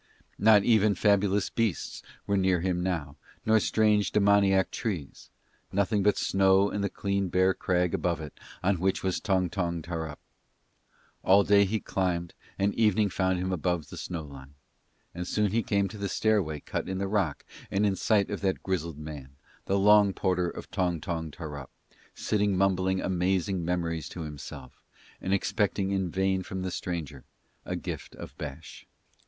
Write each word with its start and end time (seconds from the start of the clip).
Not 0.39 0.63
even 0.63 0.95
fabulous 0.95 1.51
beasts 1.51 2.01
were 2.25 2.35
near 2.35 2.61
him 2.61 2.81
now, 2.81 3.17
nor 3.45 3.59
strange 3.59 4.11
demoniac 4.11 4.71
trees 4.71 5.29
nothing 5.71 6.01
but 6.01 6.17
snow 6.17 6.71
and 6.71 6.83
the 6.83 6.89
clean 6.89 7.27
bare 7.29 7.53
crag 7.53 7.93
above 7.93 8.19
it 8.19 8.33
on 8.63 8.79
which 8.79 9.03
was 9.03 9.19
Tong 9.19 9.47
Tong 9.47 9.83
Tarrup. 9.83 10.17
All 11.23 11.43
day 11.43 11.65
he 11.65 11.79
climbed 11.79 12.33
and 12.57 12.73
evening 12.73 13.09
found 13.11 13.37
him 13.37 13.51
above 13.51 13.89
the 13.89 13.95
snow 13.95 14.23
line; 14.23 14.55
and 15.13 15.27
soon 15.27 15.51
he 15.51 15.61
came 15.61 15.87
to 15.89 15.99
the 15.99 16.09
stairway 16.09 16.61
cut 16.61 16.89
in 16.89 16.97
the 16.97 17.07
rock 17.07 17.45
and 17.69 17.85
in 17.85 17.95
sight 17.95 18.31
of 18.31 18.41
that 18.41 18.63
grizzled 18.63 18.97
man, 18.97 19.35
the 19.65 19.77
long 19.77 20.13
porter 20.13 20.49
of 20.49 20.71
Tong 20.71 20.99
Tong 20.99 21.29
Tarrup, 21.29 21.69
sitting 22.15 22.57
mumbling 22.57 22.99
amazing 23.01 23.63
memories 23.63 24.09
to 24.09 24.21
himself 24.21 24.81
and 25.21 25.31
expecting 25.31 25.91
in 25.91 26.09
vain 26.09 26.41
from 26.41 26.63
the 26.63 26.71
stranger 26.71 27.23
a 27.65 27.75
gift 27.75 28.15
of 28.15 28.35
bash. 28.39 28.87